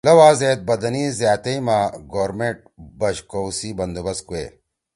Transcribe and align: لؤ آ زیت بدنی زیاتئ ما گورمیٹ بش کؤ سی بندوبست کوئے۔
لؤ 0.07 0.19
آ 0.27 0.29
زیت 0.39 0.59
بدنی 0.69 1.05
زیاتئ 1.19 1.57
ما 1.65 1.79
گورمیٹ 2.11 2.57
بش 2.99 3.17
کؤ 3.29 3.45
سی 3.57 3.69
بندوبست 3.77 4.21
کوئے۔ 4.27 4.45